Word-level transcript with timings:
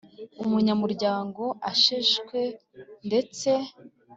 Umunyamuryango 0.43 1.43
asheshwe 1.71 2.39
ndetse 3.07 3.51